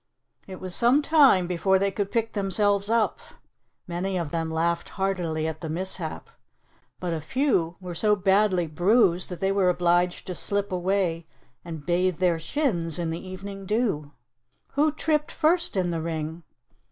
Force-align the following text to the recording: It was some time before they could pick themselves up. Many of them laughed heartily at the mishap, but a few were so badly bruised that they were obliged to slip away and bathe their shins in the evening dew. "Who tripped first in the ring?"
It 0.47 0.59
was 0.59 0.73
some 0.73 1.03
time 1.03 1.45
before 1.45 1.77
they 1.77 1.91
could 1.91 2.09
pick 2.09 2.33
themselves 2.33 2.89
up. 2.89 3.19
Many 3.87 4.17
of 4.17 4.31
them 4.31 4.49
laughed 4.49 4.89
heartily 4.97 5.47
at 5.47 5.61
the 5.61 5.69
mishap, 5.69 6.27
but 6.99 7.13
a 7.13 7.21
few 7.21 7.75
were 7.79 7.93
so 7.93 8.15
badly 8.15 8.65
bruised 8.65 9.29
that 9.29 9.39
they 9.41 9.51
were 9.51 9.69
obliged 9.69 10.25
to 10.25 10.33
slip 10.33 10.71
away 10.71 11.27
and 11.63 11.85
bathe 11.85 12.17
their 12.17 12.39
shins 12.39 12.97
in 12.97 13.11
the 13.11 13.23
evening 13.29 13.67
dew. 13.67 14.11
"Who 14.69 14.91
tripped 14.91 15.31
first 15.31 15.77
in 15.77 15.91
the 15.91 16.01
ring?" 16.01 16.41